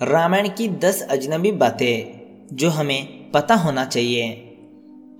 रामायण 0.00 0.48
की 0.48 0.66
दस 0.78 1.00
अजनबी 1.02 1.50
बातें 1.52 2.46
जो 2.52 2.70
हमें 2.70 3.30
पता 3.32 3.54
होना 3.54 3.84
चाहिए। 3.84 4.24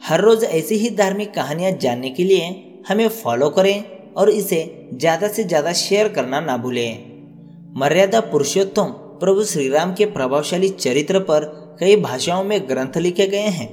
हर 0.02 0.20
रोज 0.20 0.42
ऐसी 0.44 0.74
ही 0.74 0.90
धार्मिक 0.96 1.32
कहानियाँ 1.34 1.70
जानने 1.82 2.10
के 2.10 2.24
लिए 2.24 2.50
हमें 2.88 3.08
फॉलो 3.08 3.48
करें 3.50 4.12
और 4.14 4.30
इसे 4.30 4.58
ज़्यादा 4.94 5.28
से 5.28 5.44
ज़्यादा 5.44 5.72
शेयर 5.74 6.08
करना 6.08 6.40
ना 6.40 6.56
भूलें। 6.56 7.72
मर्यादा 7.76 8.20
पुरुषोत्तम 8.26 8.92
प्रभु 9.20 9.44
श्री 9.44 9.68
राम 9.68 9.94
के 9.94 10.06
प्रभावशाली 10.08 10.68
चरित्र 10.68 11.20
पर 11.22 11.44
कई 11.80 11.96
भाषाओं 12.02 12.44
में 12.44 12.60
ग्रंथ 12.68 12.96
लिखे 12.98 13.26
गए 13.28 13.48
हैं, 13.50 13.68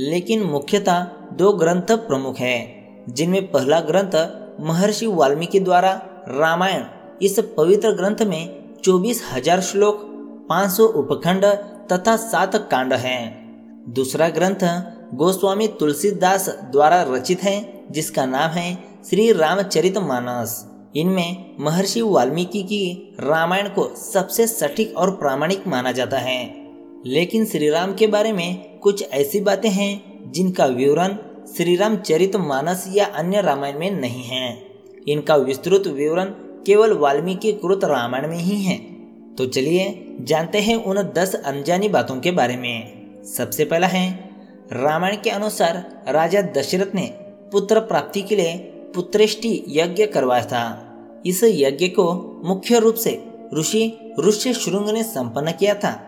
लेकिन 0.00 0.42
मुख्यतः 0.44 1.04
दो 1.34 1.52
ग्रंथ 1.54 1.96
प्रमुख 2.08 2.38
हैं, 2.38 3.04
जिनमें 3.08 3.50
पहला 3.52 3.80
ग्रंथ 3.82 4.18
महर्षि 4.62 5.06
वाल्मीकि 5.14 5.60
द्वारा 5.60 5.92
रामायण 6.30 6.84
इस 7.22 7.38
पवित्र 7.56 7.92
ग्रंथ 7.92 8.26
में 8.26 8.42
चौबीस 8.84 9.24
हज़ार 9.32 9.60
श्लोक 9.62 10.12
500 10.48 10.86
उपखंड 10.86 11.44
तथा 11.92 12.16
सात 12.16 12.56
कांड 12.56 12.92
हैं। 12.92 13.46
दूसरा 13.88 14.28
ग्रंथ 14.28 14.82
गोस्वामी 15.14 15.68
तुलसीदास 15.68 16.48
द्वारा 16.48 17.02
रचित 17.08 17.42
है, 17.42 17.84
जिसका 17.90 18.26
नाम 18.26 18.50
है 18.50 18.84
श्री 19.10 19.32
रामचरित 19.32 19.98
मानस। 19.98 20.66
इनमें 20.96 21.56
महर्षि 21.60 22.00
वाल्मीकि 22.00 22.62
की 22.62 23.16
रामायण 23.20 23.68
को 23.68 23.96
सबसे 23.96 24.46
सटीक 24.46 24.96
और 24.96 25.10
प्रामाणिक 25.10 25.66
माना 25.66 25.92
जाता 25.92 26.18
है। 26.18 26.66
लेकिन 27.06 27.46
श्री 27.46 27.70
राम 27.70 27.94
के 27.94 28.06
बारे 28.06 28.32
में 28.32 28.78
कुछ 28.78 29.10
ऐसी 29.10 29.40
बातें 29.40 29.70
हैं, 29.70 30.22
जिनका 30.32 30.66
विवरण 30.66 31.16
श्री 31.56 31.76
राम 31.76 31.96
चरित 31.96 32.36
मानस 32.36 32.84
या 32.94 33.06
अन्य 33.06 33.40
रामायण 33.40 33.78
में 33.78 33.90
नहीं 33.90 34.24
है। 34.24 34.66
इनका 35.08 35.36
विस्तृत 35.36 35.86
विवरण 35.86 36.24
केवल 36.66 36.92
वाल्मीकि 36.92 37.52
कृत 37.52 37.84
रामायण 37.84 38.28
में 38.28 38.38
ही 38.38 38.62
है। 38.62 38.95
तो 39.38 39.46
चलिए 39.46 40.16
जानते 40.20 40.60
हैं 40.60 40.76
उन 40.76 40.96
दस 40.96 41.34
अनजानी 41.34 41.88
बातों 41.88 42.20
के 42.20 42.30
बारे 42.30 42.56
में। 42.56 43.06
सबसे 43.24 43.64
पहला 43.64 43.86
है, 43.86 44.30
रामायण 44.72 45.16
के 45.16 45.30
अनुसार 45.30 46.04
राजा 46.08 46.42
दशरथ 46.42 46.94
ने 46.94 47.06
पुत्र 47.52 47.80
प्राप्ति 47.80 48.22
के 48.22 48.36
लिए 48.36 48.56
पुत्रेष्टि 48.94 49.64
यज्ञ 49.68 50.06
करवाया 50.06 50.44
था। 50.44 50.92
इस 51.26 51.44
यज्ञ 51.44 51.88
को 51.88 52.42
मुख्य 52.44 52.78
रूप 52.78 52.94
से 52.94 53.24
ऋषि 53.54 54.14
ऋष्य 54.20 54.52
श्रृंग 54.52 54.88
ने 54.88 55.02
संपन्न 55.02 55.52
किया 55.52 55.74
था। 55.74 56.02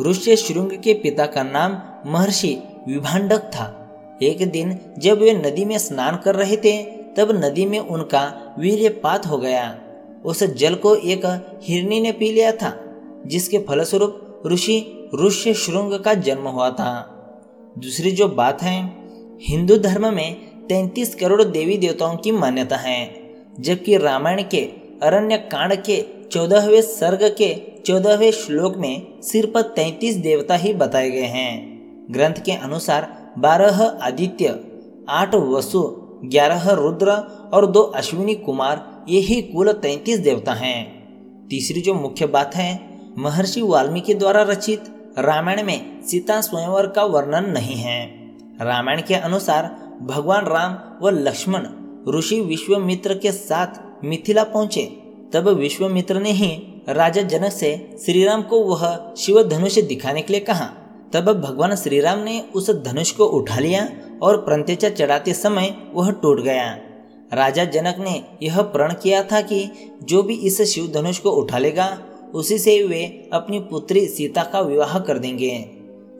ऋष्य 0.00 0.36
श्रृंग 0.36 0.70
के 0.70 0.94
पिता 0.94 1.26
का 1.26 1.42
नाम 1.42 1.78
महर्षि 2.12 2.62
विभाडक 2.88 3.38
था। 3.38 3.78
एक 4.22 4.50
दिन 4.50 4.78
जब 4.98 5.18
वे 5.18 5.32
नदी 5.32 5.64
में 5.64 5.78
स्नान 5.78 6.16
कर 6.16 6.34
रहे 6.34 6.56
थे, 6.56 6.82
तब 7.16 7.44
नदी 7.44 7.66
में 7.66 7.78
उनका 7.78 8.54
वीर्यपात 8.58 9.26
हो 9.26 9.38
गया। 9.38 9.78
उस 10.24 10.44
जल 10.44 10.74
को 10.74 10.94
एक 10.94 11.20
हिरनी 11.62 12.00
ने 12.00 12.12
पी 12.12 12.32
लिया 12.32 12.52
था, 12.52 12.80
जिसके 13.26 13.58
फलस्वरूप 13.58 14.42
ऋषि 14.46 15.08
ऋष्य 15.26 15.54
श्रृंग 15.54 15.92
का 16.00 16.14
जन्म 16.14 16.48
हुआ 16.48 16.70
था। 16.70 17.08
दूसरी 17.78 18.10
जो 18.10 18.28
बात 18.28 18.62
है, 18.62 18.96
हिंदू 19.42 19.76
धर्म 19.76 20.14
में 20.14 20.34
तैतीस 20.66 21.14
करोड़ 21.14 21.42
देवी 21.42 21.76
देवताओं 21.76 22.16
की 22.16 22.32
मान्यता 22.32 22.76
है, 22.76 23.14
जबकि 23.60 23.96
रामायण 23.96 24.42
के, 24.42 24.60
अरण्य 25.02 25.36
कांड 25.36 25.74
के, 25.74 26.04
चौदहवें 26.32 26.82
सर्ग 26.82 27.22
के, 27.22 27.54
चौदहवें 27.86 28.30
श्लोक 28.30 28.76
में 28.76 29.20
सिर्फ़ 29.22 29.60
तैतीस 29.60 30.16
देवता 30.16 30.56
ही 30.56 30.72
बताए 30.72 31.10
गए 31.10 31.22
हैं। 31.22 31.72
ग्रंथ 32.10 32.34
के 32.34 32.52
अनुसार 32.52 33.32
बारह 33.38 33.82
आदित्य, 33.82 34.60
आठ 35.08 35.34
वसु, 35.34 35.82
ग्यारह 36.24 36.70
रुद्र 36.70 37.10
और 37.54 37.66
दो 37.66 37.80
अश्विनी 37.80 38.34
कुमार 38.34 38.91
यही 39.08 39.42
कुल 39.42 39.72
तैतीस 39.72 40.18
देवता 40.18 40.52
हैं। 40.52 41.02
तीसरी 41.48 41.80
जो 41.80 41.94
मुख्य 41.94 42.26
बात 42.26 42.54
है, 42.54 42.80
महर्षि 43.18 43.62
वाल्मीकि 43.62 44.14
द्वारा 44.14 44.42
रचित 44.42 44.84
रामायण 45.18 45.62
में 45.62 46.02
सीता 46.02 46.40
स्वयंवर 46.40 46.86
का 46.86 47.04
वर्णन 47.04 47.50
नहीं 47.50 47.74
है। 47.74 48.06
रामायण 48.60 49.00
के 49.00 49.14
अनुसार 49.14 49.64
भगवान 50.02 50.46
राम 50.46 50.78
व 51.02 51.10
लक्ष्मण 51.10 51.66
ऋषि 52.18 52.40
विश्वमित्र 52.40 53.14
के 53.14 53.32
साथ 53.32 54.04
मिथिला 54.04 54.44
पहुँचे। 54.44 54.82
तब 55.32 55.48
विश्वमित्र 55.48 56.20
ने 56.20 56.30
ही 56.30 56.50
राजा 56.88 57.22
जनक 57.22 57.52
से 57.52 57.90
श्री 58.04 58.24
राम 58.24 58.42
को 58.42 58.60
वह 58.60 59.14
शिव 59.16 59.42
धनुष 59.42 59.78
दिखाने 59.78 60.22
के 60.22 60.32
लिए 60.32 60.40
कहा। 60.40 60.64
तब 61.12 61.40
भगवान 61.40 61.74
श्री 61.76 62.00
राम 62.00 62.18
ने 62.18 62.40
उस 62.54 62.70
धनुष 62.70 63.10
को 63.10 63.24
उठा 63.24 63.58
लिया 63.58 63.88
और 64.22 64.36
प्रंतेचा 64.36 64.88
चढ़ाते 64.88 65.34
समय 65.34 65.76
वह 65.94 66.10
टूट 66.10 66.40
गया। 66.40 66.78
राजा 67.34 67.64
जनक 67.64 67.96
ने 67.98 68.22
यह 68.42 68.60
प्रण 68.62 68.92
किया 68.92 69.22
था 69.22 69.40
कि 69.40 69.68
जो 70.02 70.22
भी 70.22 70.34
इस 70.36 70.60
शिव 70.62 70.90
धनुष 70.94 71.18
को 71.18 71.30
उठा 71.30 71.58
लेगा, 71.58 71.86
उसी 72.34 72.58
से 72.58 72.82
वे 72.82 73.30
अपनी 73.32 73.58
पुत्री 73.60 74.06
सीता 74.06 74.42
का 74.42 74.60
विवाह 74.60 74.98
कर 74.98 75.18
देंगे। 75.18 75.58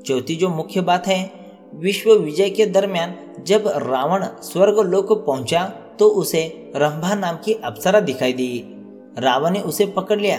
चौथी 0.07 0.37
जो 0.37 0.49
मुख्य 0.49 0.81
बात 0.81 1.07
है, 1.07 1.31
विश्व 1.75 2.13
विजय 2.15 2.51
के 2.51 2.67
दरमियान 2.67 3.15
जब 3.47 3.69
रावण 3.69 4.27
स्वर्ग 4.43 4.79
लोक 4.81 5.13
पहुँचा 5.27 5.65
तो 5.99 6.09
उसे 6.09 6.43
रंभा 6.77 7.15
नाम 7.15 7.37
की 7.37 7.53
अप्सरा 7.55 8.01
दिखाई 8.01 8.33
दी। 8.33 8.65
रावण 9.19 9.51
ने 9.51 9.61
उसे 9.61 9.87
पकड़ 9.87 10.21
लिया। 10.21 10.39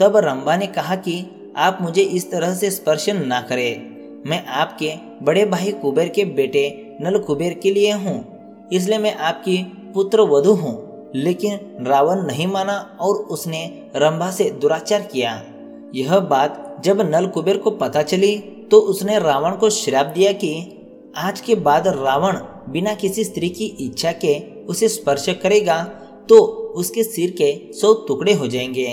तब 0.00 0.16
रंभा 0.16 0.56
ने 0.56 0.66
कहा 0.66 0.96
कि 0.96 1.24
आप 1.56 1.78
मुझे 1.82 2.02
इस 2.02 2.30
तरह 2.30 2.54
से 2.54 2.70
स्पर्श 2.70 3.08
ना 3.08 3.40
करें। 3.40 4.22
मैं 4.26 4.44
आपके 4.46 4.92
बड़े 5.22 5.44
भाई 5.44 5.72
कुबेर 5.72 6.08
के 6.08 6.24
बेटे 6.24 6.68
नल 7.00 7.18
कुबेर 7.18 7.54
के 7.54 7.70
लिए 7.70 7.92
हूँ। 7.92 8.31
इसलिए 8.72 8.98
मैं 8.98 9.14
आपकी 9.14 9.62
पुत्र 9.94 10.20
वधु 10.20 10.52
हूँ। 10.52 11.10
लेकिन 11.14 11.84
रावण 11.86 12.22
नहीं 12.22 12.46
माना 12.46 12.98
और 13.00 13.14
उसने 13.14 13.90
रंभा 13.96 14.30
से 14.30 14.50
दुराचार 14.50 15.02
किया। 15.02 15.42
यह 15.94 16.18
बात 16.18 16.76
जब 16.84 17.00
नल 17.00 17.26
कुबेर 17.26 17.56
को 17.56 17.70
पता 17.70 18.02
चली 18.02 18.36
तो 18.70 18.78
उसने 18.80 19.18
रावण 19.18 19.56
को 19.56 19.70
श्राप 19.70 20.06
दिया 20.06 20.32
कि 20.32 20.52
आज 21.16 21.40
के 21.40 21.54
बाद 21.54 21.88
रावण 21.88 22.36
बिना 22.68 22.94
किसी 22.94 23.24
स्त्री 23.24 23.48
की 23.48 23.64
इच्छा 23.64 24.12
के 24.12 24.38
उसे 24.64 24.88
स्पर्श 24.88 25.28
करेगा 25.42 25.82
तो 26.28 26.38
उसके 26.76 27.04
सिर 27.04 27.30
के 27.30 27.72
सौ 27.72 27.92
टुकड़े 28.08 28.32
हो 28.32 28.46
जाएँगे। 28.46 28.86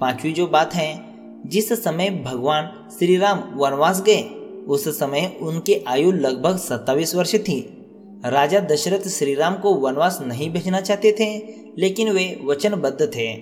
पांचवी 0.00 0.32
जो 0.32 0.46
बात 0.46 0.74
है, 0.74 1.02
जिस 1.46 1.72
समय 1.84 2.10
भगवान 2.10 2.88
श्री 2.98 3.16
राम 3.16 3.42
वनवास 3.56 4.02
गए, 4.02 4.22
उस 4.68 4.88
समय 4.88 5.38
उनकी 5.42 5.84
आयु 5.88 6.12
लगभग 6.12 6.56
सत्तावीस 6.56 7.14
वर्ष 7.14 7.34
थी। 7.34 7.79
राजा 8.24 8.60
दशरथ 8.60 9.08
श्रीराम 9.08 9.54
को 9.54 9.74
वनवास 9.74 10.18
नहीं 10.22 10.50
भेजना 10.52 10.80
चाहते 10.80 11.12
थे, 11.12 11.42
लेकिन 11.78 12.10
वे 12.10 12.40
वचनबद्ध 12.44 13.06
थे। 13.06 13.36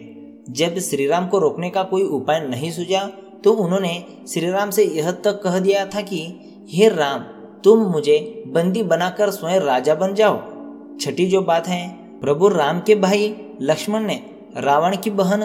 जब 0.50 0.78
श्रीराम 0.78 1.28
को 1.28 1.38
रोकने 1.38 1.70
का 1.70 1.82
कोई 1.82 2.02
उपाय 2.02 2.40
नहीं 2.40 2.70
सूझा 2.70 3.12
तो 3.44 3.52
उन्होंने 3.52 4.04
श्रीराम 4.28 4.70
से 4.70 4.84
यह 4.84 5.10
तक 5.10 5.42
कह 5.42 5.58
दिया 5.58 5.86
था 5.86 6.00
कि, 6.00 6.34
हे 6.68 6.88
राम, 6.88 7.20
तुम 7.64 7.78
मुझे 7.78 8.44
बंदी 8.46 8.82
बनाकर 8.82 9.30
स्वयं 9.30 9.60
राजा 9.60 9.94
बन 9.94 10.14
जाओ। 10.14 10.38
छठी 11.00 11.26
जो 11.26 11.42
बात 11.42 11.68
है, 11.68 11.88
प्रभु 12.20 12.48
राम 12.48 12.80
के 12.80 12.94
भाई 12.94 13.36
लक्ष्मण 13.62 14.00
ने 14.00 14.22
रावण 14.56 14.96
की 14.96 15.10
बहन 15.10 15.42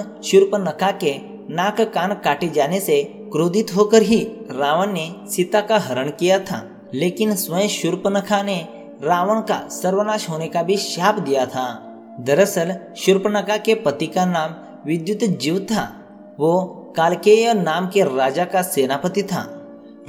नका 0.56 0.92
के 0.92 1.16
नाक 1.54 1.82
कान 1.82 2.14
काटे 2.14 2.48
जाने 2.50 2.80
से 2.80 3.04
क्रोधित 3.04 3.76
होकर 3.76 4.02
ही 4.02 4.28
रावण 4.52 4.94
ने 4.94 5.16
सीता 5.30 5.62
का 5.62 5.78
हरण 5.78 6.10
किया 6.10 6.40
था। 6.40 6.92
लेकिन 6.94 7.36
स्वयं 7.36 7.68
शूर्पनखा 7.68 8.44
ने 8.44 8.83
रावण 9.04 9.40
का 9.42 9.58
सर्वनाश 9.72 10.30
होने 10.30 10.48
का 10.48 10.64
भी 10.64 10.78
शाप 10.78 11.20
दिया 11.20 11.46
था। 11.46 11.66
दरअसल 12.20 12.76
शूर्पणखा 12.98 13.58
के 13.58 13.76
पति 13.76 14.08
का 14.08 14.26
नाम 14.26 14.56
विद्युत 14.86 15.24
जीव 15.40 15.60
था। 15.60 15.84
वो 16.40 16.62
कालकेय 16.98 17.54
नाम 17.54 17.88
के 17.88 18.04
राजा 18.18 18.46
का 18.46 18.62
सेनापति 18.62 19.24
था। 19.24 19.42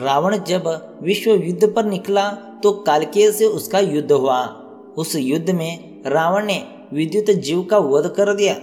रावण 0.01 0.37
जब 0.39 0.69
विश्व 1.03 1.31
युद्ध 1.31 1.73
पर 1.73 1.85
निकला 1.85 2.31
तो 2.63 2.73
कालकेय 2.73 3.31
से 3.33 3.47
उसका 3.47 3.79
युद्ध 3.79 4.13
हुआ। 4.13 4.45
उस 4.97 5.17
युद्ध 5.17 5.51
में 5.51 6.03
रावण 6.07 6.47
ने 6.47 6.63
विद्युत 6.93 7.31
जीव 7.37 7.63
का 7.63 7.79
वध 7.79 8.13
कर 8.17 8.35
दिया। 8.35 8.55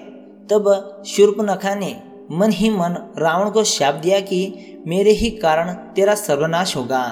तब 0.50 1.04
शूर्पनखा 1.08 1.76
ने 1.76 1.96
मन 2.32 2.52
ही 2.52 2.70
मन 2.70 2.96
रावण 3.18 3.50
को 3.50 3.64
शाप 3.64 3.96
दिया 3.96 4.20
कि 4.20 4.84
मेरे 4.88 5.12
ही 5.12 5.30
कारण 5.30 5.74
तेरा 5.96 6.16
सर्वनाश 6.16 6.76
होगा। 6.78 7.04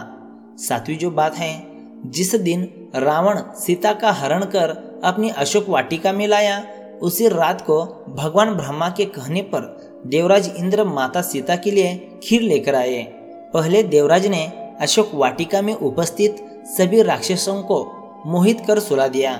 सातवीं 0.59 0.97
जो 0.97 1.11
बात 1.11 1.35
है, 1.35 1.51
जिस 2.05 2.35
दिन 2.35 2.63
रावण 2.95 3.39
सीता 3.55 3.93
का 3.93 4.11
हरण 4.11 4.43
कर 4.45 5.01
अपनी 5.03 5.29
अशोक 5.29 5.69
वाटिका 5.69 6.13
में 6.13 6.27
लाया। 6.27 6.63
उसी 7.01 7.27
रात 7.27 7.61
को 7.61 8.05
भगवान 8.09 8.53
ब्रह्मा 8.53 8.89
के 8.89 9.05
कहने 9.05 9.41
पर 9.41 9.61
देवराज 10.07 10.53
इंद्र 10.57 10.83
माता 10.83 11.21
सीता 11.21 11.55
के 11.55 11.71
लिए 11.71 12.19
खीर 12.23 12.41
लेकर 12.41 12.75
आए। 12.75 13.01
पहले 13.53 13.83
देवराज 13.83 14.27
ने 14.27 14.45
अशोक 14.81 15.11
वाटिका 15.13 15.61
में 15.61 15.73
उपस्थित 15.73 16.45
सभी 16.65 17.01
राक्षसों 17.01 17.61
को 17.61 17.79
मोहित 18.25 18.61
कर 18.67 18.79
सुला 18.79 19.07
दिया। 19.07 19.39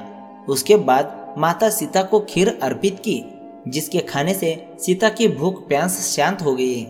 उसके 0.50 0.76
बाद 0.76 1.36
माता 1.38 1.70
सीता 1.70 2.04
को 2.04 2.20
खीर 2.20 2.60
अर्पित 2.64 3.00
की, 3.00 3.24
जिसके 3.68 4.00
खाने 4.00 4.34
से 4.34 4.68
सीता 4.80 5.10
की 5.10 5.28
भूख 5.28 5.68
प्यास 5.68 6.00
शांत 6.16 6.42
हो 6.42 6.56
गई। 6.56 6.88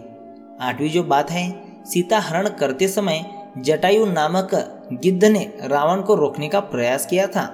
आठवीं 0.62 0.90
जो 0.90 1.04
बात 1.04 1.32
है, 1.32 1.50
सीता 1.86 2.20
हरण 2.20 2.50
करते 2.50 2.88
समय 2.88 3.39
जटायु 3.60 4.06
नामक 4.06 4.50
गिद्ध 4.94 5.26
ने 5.26 5.54
रावण 5.64 6.02
को 6.02 6.16
रोकने 6.16 6.48
का 6.48 6.60
प्रयास 6.60 7.06
किया 7.06 7.28
था। 7.28 7.54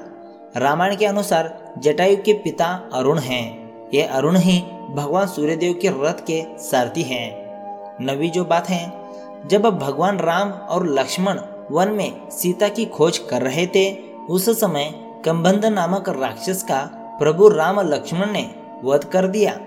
रामायण 0.57 0.96
के 0.96 1.06
अनुसार 1.06 1.74
जटायु 1.78 2.18
के 2.18 2.34
पिता 2.34 2.90
अरुण 2.94 3.19
हैं। 3.19 3.72
ये 3.94 4.02
अरुण 4.02 4.38
ही 4.38 4.60
भगवान 4.96 5.28
सूर्यदेव 5.28 5.74
के 5.81 5.90
रथ 5.90 6.25
के 6.28 6.57
सारथी 6.57 7.02
हैं। 7.02 7.28
नवी 8.02 8.30
जो 8.30 8.46
बात 8.46 8.69
है, 8.69 8.94
जब 9.48 9.62
भगवान 9.62 10.19
राम 10.19 10.52
और 10.52 10.88
लक्ष्मण 10.88 11.40
वन 11.72 11.88
में 11.88 12.30
सीता 12.30 12.68
की 12.68 12.86
खोज 12.86 13.18
कर 13.18 13.42
रहे 13.42 13.68
थे, 13.68 13.98
उस 14.30 14.60
समय 14.60 14.94
कंबंध 15.25 15.66
नामक 15.66 16.10
राक्षस 16.10 16.63
का 16.63 16.90
प्रभु 17.19 17.48
राम 17.50 17.80
लक्ष्मण 17.80 18.31
ने 18.31 18.56
वध 18.84 19.04
कर 19.04 19.28
दिया। 19.28 19.60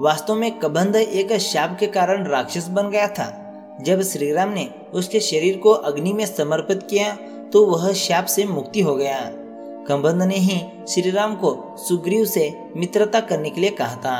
वास्तव 0.00 0.34
में 0.34 0.58
कबंध 0.58 0.96
एक 0.96 1.32
शाप 1.32 1.76
के 1.80 1.86
कारण 1.86 2.24
राक्षस 2.24 2.68
बन 2.68 2.90
गया 2.90 3.08
था। 3.08 3.40
जब 3.80 4.02
श्री 4.02 4.32
राम 4.32 4.48
ने 4.48 4.68
उसके 4.94 5.20
शरीर 5.20 5.56
को 5.58 5.70
अग्नि 5.70 6.12
में 6.12 6.24
समर्पित 6.26 6.82
किया 6.82 7.16
तो 7.52 7.64
वह 7.66 7.92
शाप 7.92 8.24
से 8.24 8.44
मुक्ति 8.44 8.80
हो 8.80 8.94
गया। 8.96 9.18
कंबंध 9.88 10.22
ने 10.22 10.36
ही 10.36 10.60
श्री 10.88 11.10
राम 11.10 11.34
को 11.34 11.76
सुग्रीव 11.78 12.24
से 12.24 12.52
मित्रता 12.76 13.20
करने 13.20 13.50
के 13.50 13.60
लिए 13.60 13.70
कहा 13.70 13.96
था। 13.96 14.16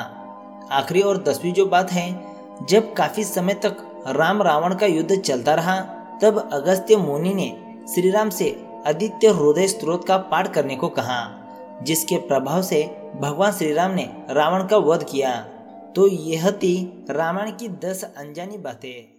आखिरी 0.72 1.00
और 1.00 1.22
दसवीं 1.22 1.52
जो 1.52 1.66
बात 1.66 1.92
है, 1.92 2.08
जब 2.68 2.92
काफ़ी 2.94 3.24
समय 3.24 3.54
तक 3.54 3.76
राम 4.06 4.42
रावण 4.42 4.74
का 4.74 4.86
युद्ध 4.86 5.20
चलता 5.20 5.54
रहा, 5.54 5.80
तब 6.22 6.50
अगस्त्य 6.52 6.96
मुनि 6.96 7.34
ने 7.34 7.48
श्री 7.94 8.10
राम 8.10 8.30
से 8.30 8.50
आदित्य 8.86 9.28
हृदय 9.28 9.68
स्त्रोत 9.68 10.06
का 10.06 10.16
पाठ 10.16 10.52
करने 10.52 10.76
को 10.76 10.88
कहा, 10.88 11.20
जिसके 11.82 12.16
प्रभाव 12.18 12.62
से 12.62 12.84
भगवान 13.16 13.52
श्री 13.52 13.72
राम 13.72 13.90
ने 13.90 14.08
रावण 14.30 14.66
का 14.66 14.76
वध 14.76 15.04
किया। 15.04 15.34
तो 15.96 16.06
यह 16.08 16.50
थी 16.50 17.06
रामायण 17.10 17.50
की 17.50 17.68
दस 17.68 18.04
अनजानी 18.16 18.58
बातें। 18.58 19.13